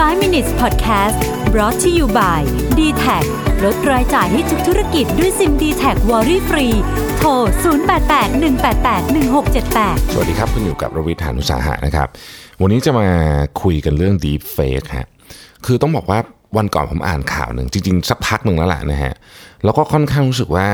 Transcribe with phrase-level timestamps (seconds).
[0.00, 1.16] 5 minutes podcast
[1.52, 2.40] brought to you by
[2.78, 3.24] d t a c
[3.64, 6.66] ลดรายจ่ายให้ทุกธุรกิจด้วยซิม d t แทวอรี่ฟรี
[7.16, 12.08] โทร 0881881678 สวัสดีครับ คุณอยู่กับรวิทยานุสาหะนะครับ
[12.60, 13.06] วันนี้จะมา
[13.62, 15.08] คุยกันเรื่อง deep fake ฮะ
[15.66, 16.18] คือต้องบอกว่า
[16.56, 19.14] วันก่อนผมอ่านข่าวหนึ่งจริง ๆ สักพักหนึ่งแล้วแหละนะฮะ
[19.64, 20.68] แล้วก็ค่อนข้างรู้สึกว่า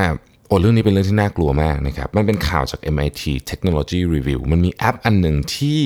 [0.46, 5.82] โอ้เรื่องนี้เป็นเรื่องที่น่ากลัวมากนะครับ มันเป็นข่าวจาก MIT Technology Review มันมีแอปอันหนึ่งที่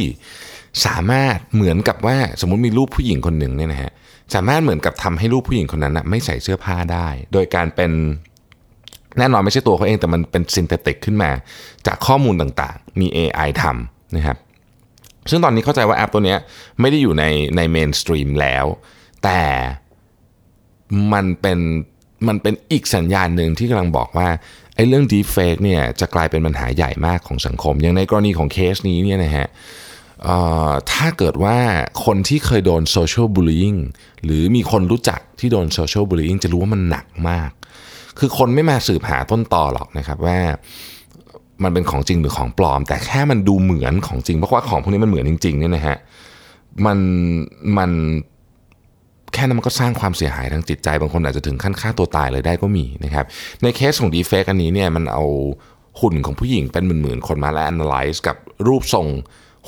[0.87, 3.93] สามารถเหมือนกับว่าสมมติมีรูปผู้หญิงคนหนึ่งเนี่ยนะฮะ
[4.35, 7.93] สามารถเหมือนกับทำให้รูปผู้หญิงคนนั้นนะไม่ใส่เสื้อผ้าได้ โดยการเป็น
[9.19, 11.31] แน่นอนไม่ใช่ตัวเขาเองแต่มันเป็น synthetic ขึ้นมา
[11.87, 14.39] จากข้อมูลต่างๆ มี AI ทำนะครับ
[15.31, 16.39] ซึ่งตอนนี้เข้าใจว่าแอปตัวเนี้ย
[16.81, 17.25] ไม่ได้อยู่ใน
[17.57, 18.65] ใน mainstream แล้ว
[19.25, 19.43] แต่
[21.13, 21.59] มันเป็น
[22.29, 24.29] มันเป็นอีกสัญญาณหนึ่งที่กำลังบอกว่า
[24.75, 29.47] ไอ้เรื่อง deepfake เนี่ยจะกลายเป็นปัญหาใหญ่มากของสังคม อย่างในกรณีของเคสนี้เนี่ยนะฮะ
[30.93, 31.57] ถ้าเกิดว่า
[32.05, 33.79] คนที่เคยโดน social bullying
[34.25, 37.51] หรือมีคนรู้จักที่โดน social bullying จะรู้ว่ามันหนักมาก
[38.19, 40.39] คือคนไม่มาสืบหาต้นตอหรอกนะครับว่า
[41.63, 45.97] มันเป็นของจริงหรือของปลอม แต่แค่มันดูเหมือนของจริงเพราะว่าของพวกนี้มันเหมือนจริงๆเนี่ยนะฮะ
[46.87, 46.99] มัน
[47.79, 47.91] มัน
[49.41, 53.25] ค่นั้นมันก็สร้างความเสียหายทางจิตใจ บางคนอาจจะถึงขั้นฆ่าตัวตายเลยได้ก็มีนะครับ
[53.63, 55.25] ในเคสของดีเฟกอันนี้เนี่ยมันเอา
[56.01, 59.07] หุ่นของผู้หญิงเป็นหมื่นๆคนมาแล้ว analyze กับรูปทรง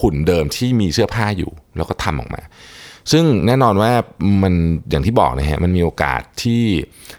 [0.00, 2.42] หุ่นเดิมที่มีเสื้อผ้าอยู่ แล้วก็ทำออกมา
[3.12, 3.92] ซึ่งแน่นอนว่า
[4.42, 4.54] มัน
[4.90, 6.62] อย่างที่บอกนะฮะมันมีโอกาสที่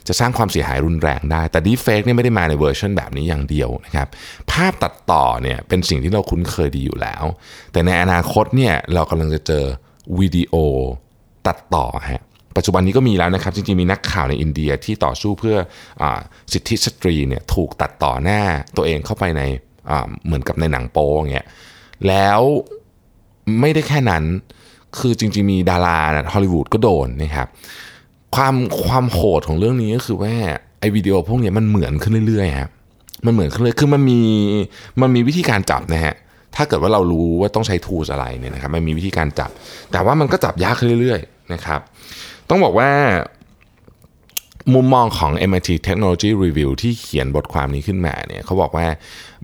[0.07, 4.07] จะสร้างความเสียหายรุนแรงได้ แต่ Deepfake เนี่ยไม่ได้มาในเวอร์ชันแบบนี้อย่างเดียวนะครับ
[4.51, 7.23] ภาพตัดต่อเนี่ยเป็นสิ่งที่เราคุ้นเคยดีอยู่แล้ว
[7.71, 9.63] แต่ในอนาคตเนี่ยเรากำลังจะเจอ
[10.19, 10.55] วิดีโอ
[11.47, 12.23] ตัดต่อฮะ
[12.57, 15.57] ปัจจุบันนี้ก็มีแล้วนะครับ จริงๆ มีนักข่าวในอินเดียที่ต่อสู้เพื่อ
[16.01, 16.03] อ
[16.53, 18.41] สิทธิสตรีเนี่ยถูกตัดต่อหน้า
[18.77, 19.41] ตัวเองเข้าไปใน
[20.25, 21.47] เหมือนกับในหนังโป๊อย่างเงี้ย
[22.07, 22.39] แล้ว
[23.59, 24.23] ไม่ได้แค่นั้น
[24.99, 25.99] คือจริงๆ มีดารา
[26.33, 27.47] ฮอลลีวูดก็โดนนะครับ
[28.35, 30.33] ความความโหดของเรื่องนี้ก็คือว่า
[30.79, 32.71] ไอ้วิดีโอพวกนี้มันเหมือนขึ้นเรื่อยๆครับ
[33.25, 34.19] มันเหมือนขึ้นเรื่อยคือมันมี
[35.01, 36.15] มันมีวิธีการจับนะฮะ
[36.55, 39.49] ถ้าเกิดว่าเรารู้ว่าต้องใช้ทูสอะไรเนี่ยนะครับมันมีวิธีการจับ
[39.91, 41.79] แต่ว่ามันก็จับยากขึ้นเรื่อยๆนะครับ
[42.49, 42.89] ต้องบอกว่า
[44.73, 48.87] มุมมองของ MIT Technology Review ที่เขียนบทความนี้ขึ้นมาเนี่ยเขาบอกว่า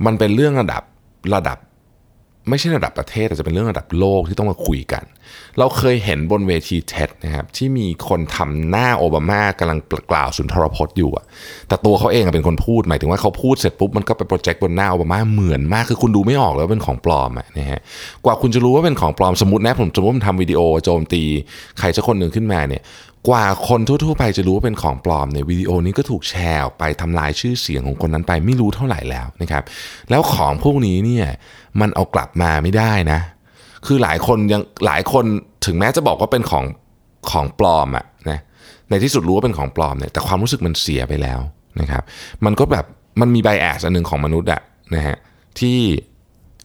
[0.06, 0.84] มันเป็นเรื่องระดับ
[1.36, 1.58] ระดับ
[2.50, 5.04] ไม่ใช่ระดับประเทศแต่จะเป็นเรื่องระดับโลกที่ต้องมาคุยกัน
[5.58, 9.80] เราเคยเห็นบนเวทีเท็ดนะครับที่มีคนทำหน้าโอบามากำลัง
[10.12, 11.26] กล่าวสุนทรพจน์อยู่อะ
[11.68, 17.80] แต่ตัวเขาเองอะเป็นคนพูดหมายถึงว่าเขาพูดเสร็จปุ๊บมันก็ไปโปรเจกต์บนหน้าโอบามาเหมือนมากคือคุณดูไม่ออกเลยว่าเป็นของปลอมอะนะฮะ
[18.26, 21.24] กว่าคุณจะรู้ว่าเป็นของปลอมสมมตินะผมสมมติผมทำวิดีโอโจมตี
[21.80, 22.84] ใครสักคนหนึ่งขึ้นมาเนี่ย
[23.30, 29.64] กว่าคนทั่วๆไปจะรู้ว่าเป็นของปลอมเนี่ยวิดีโอนี้ก็ถูกแชร์ออกไปทำลายชื่อเสียงของคนนั้นไปไม่รู้เท่าไหร่แล้วนะครับ
[30.10, 31.26] แล้วของพวกนี้เนี่ย
[31.82, 33.20] มันเอากลับมาไม่ได้นะ
[33.86, 35.26] คือหลายคนยังหลายคน
[35.66, 36.66] ถึงแม้จะบอกว่าเป็นของ
[37.32, 38.40] ของปลอมอะนะ
[38.90, 41.40] ในที่สุดรู้ว่าเป็นของปลอมเนี่ยแต่ความรู้สึกมันเสียไปแล้ว
[41.82, 42.04] นะครับ
[42.46, 42.86] มันก็แบบ
[43.22, 44.62] มันมีไบแอสอันหนึ่งของมนุษย์อะ
[44.96, 45.18] นะฮะ
[45.60, 45.78] ที่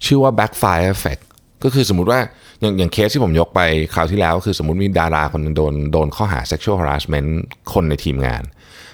[0.07, 1.23] ชื่อว่า backfire effect
[1.65, 2.21] ก็คือสมมติว่า
[2.61, 3.61] อย่างอย่างเคสที่ผมยกไป
[3.95, 7.29] คราวที่แล้ว คือสมมติมีดาราคนนึงโดนโดนข้อหา sexual harassment
[7.73, 8.43] คนในทีมงาน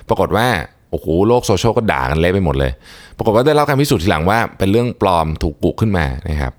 [0.09, 0.47] ปรากฏว่า
[0.91, 2.73] โอ้โหโลกโซเชียลก็ด่ากันเละไปหมดเลย
[3.17, 6.53] ปรากฏว่าได้รับการพิสูจน์ทีหลังว่าเป็นเรื่องปลอมถูกปลุกขึ้นมานะครับ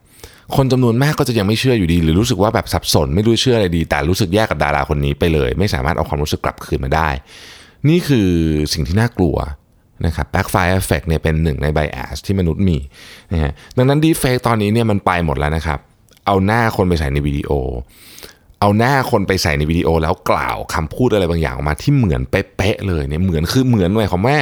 [0.55, 7.09] คนจำนวนมากก็จะยังไม่เชื่ออยู่ดี หรือรู้สึกว่าแบบสับสนไม่รู้เชื่ออะไรดี แต่รู้สึกแยกกับดาราคนนี้ไปเลย ไม่สามารถเอาความรู้สึกกลับคืนมาได้
[7.89, 8.29] นี่คือ
[8.73, 9.37] สิ่งที่น่ากลัว
[10.05, 12.77] นะครับ backfire effect เนี่ยเป็นหนึ่งใน bias ที่มนุษย์มี
[13.31, 15.79] นะฮะดังนั้น deepfake ตอนนี้เนี่ยมันไปหมดแล้วนะครับ
[16.27, 17.51] เอาหน้าคนไปใส่ในวิดีโอ
[18.59, 24.37] เอาหน้าคนไปใส่ในวิดีโอแล้วกล่าวคำพูดอะไรบางอย่างออกมาที่เหมือนเป๊ะเลยเนี่ยเหมือนคือเหมือนหมายความว่า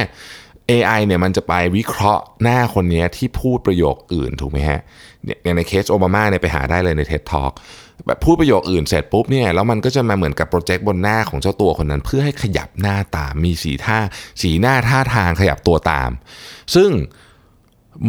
[0.70, 4.80] AI เนี่ยมันจะไปวิเคราะห์หน้าคนนี้ที่พูดประโยคอื่นถูกไหมฮะ
[5.24, 7.52] เนี่ยอย่างในเคสโอบามาเนี่ยไปหาได้เลยใน TED Talk
[8.06, 13.98] แบบพูดประโยคอื่นเสร็จปุ๊บเนี่ยแล้วมันก็จะมาเหมือนกับโปรเจกต์บนหน้าของเจ้าตัวคนนั้น เพื่อให้ขยับหน้าตามมีสีท่า
[14.42, 16.10] สีหน้าท่าทางขยับตัวตาม
[16.74, 16.90] ซึ่ง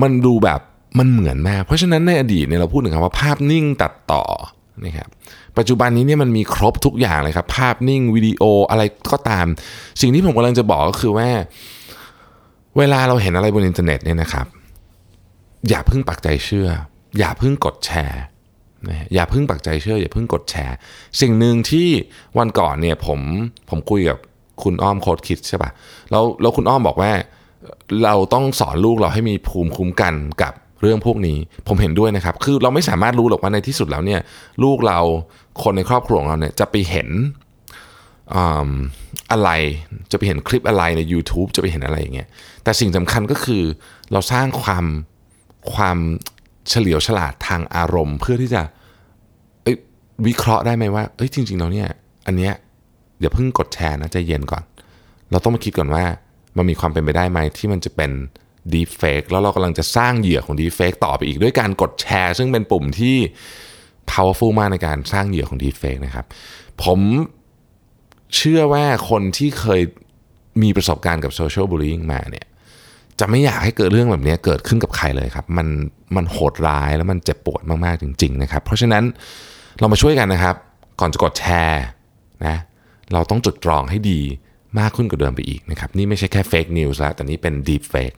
[0.02, 0.60] มันดูแบบ
[1.00, 4.24] มันเหมือนมาก เพราะฉะนั้นในอดีตเนี่ยเราพูดถึงคำว่าภาพนิ่งตัดต่อ
[4.86, 5.10] นะครับ
[5.58, 9.46] ปัจจุบันนี้เนี่ยมันมีครบทุกอย่างเลยครับ ภาพนิ่งวิดีโออะไรก็ตาม
[10.02, 11.30] สิ่งที่ผมกำลังจะบอกก็คือว่า
[12.78, 14.48] เวลาเราเห็นอะไรบนอินเทอร์เน็ตเนี่ยนะครับ
[15.70, 16.68] อย่าเพิ่งปักใจเชื่อ
[17.20, 18.22] อย่าเพิ่งกดแชร์
[18.88, 20.76] นะฮะอย่าเพิ่งปักใจเชื่อ อย่าเพิ่งกดแชร์
[21.22, 21.88] สิ่งหนึ่งที่
[22.38, 23.20] วันก่อนเนี่ยผม
[23.70, 24.18] ผมคุยกับ
[24.64, 25.72] คุณอ้อมโคดคิดใช่ปะ
[26.12, 27.12] แล้วแล้วคุณอ้อมบอกว่า
[28.04, 31.38] เราต้องสอนลูกเราให้มีภูมิคุ้มกันกับเรื่องพวกนี้
[31.68, 34.20] ผมเห็นด้วยนะครับ คือเราไม่สามารถรู้หรอกว่าในที่สุดแล้วเนี่ย
[34.64, 35.00] ลูกเรา
[35.64, 37.10] คนในครอบครัวของเราเนี่ยจะไปเห็น
[38.36, 38.70] อืม
[39.32, 39.50] อะไร
[40.12, 42.28] จะไปเห็นคลิปอะไรใน YouTube จะไปเห็นอะไรอย่างเงี้ย
[42.64, 43.64] แต่สิ่งสำคัญก็คือ
[44.12, 44.86] เราสร้างความ
[45.74, 45.98] ความ
[46.70, 48.62] เฉลียวฉลาดทางอารมณ์ เพื่อที่จะ
[50.28, 51.90] วิเคราะห์ได้ไหมว่าเอ้ยจริงๆแล้วเนี่ย
[52.28, 52.54] อันเนี้ย
[53.22, 54.64] อย่าเพิ่งกดแชร์นะใจเย็นก่อน
[55.32, 56.04] เราต้องมาคิดก่อนว่า
[56.58, 58.12] มันมีความเป็นไปได้ไหมที่มันจะเป็น
[58.74, 63.16] deep fake แล้วเรากำลังจะสร้างเหยื่อของ deep fake ต่อไปอีกด้วยการกดแชร์ ซึ่งเป็นปุ่มที่
[64.12, 66.26] powerful มากในการสร้างเหยื่อของ deep fake นะครับ
[66.84, 67.00] ผม
[68.36, 69.82] เชื่อว่าคนที่เคย
[70.62, 72.46] มีประสบการณ์กับ social bullying มาเนี่ย
[73.20, 75.68] จะไม่อยากให้เกิดเรื่องแบบนี้เกิดขึ้นกับใครเลยครับ มัน
[76.16, 79.04] มันโหดร้ายแล้วมันเจ็บปวดมาก ๆ จริง ๆ นะครับ เพราะฉะนั้น
[79.80, 80.56] เรามาช่วยกันนะครับ
[81.00, 81.84] ก่อนจะกดแชร์
[82.46, 82.58] นะ
[83.14, 84.20] เราต้องจุดตรองให้ดี
[84.80, 88.16] มากขึ้นกว่าเดิมไปอีกนะครับ นี่ไม่ใช่แค่ fake news แล้วแต่นี่เป็น deep fake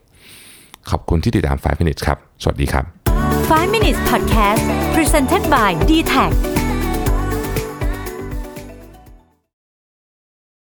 [0.90, 2.86] ขอบคุณที่ติดตาม 5 minutes ครับ สวัสดีครับ
[3.30, 4.64] 5 minutes podcast
[4.96, 6.63] presented by d t a c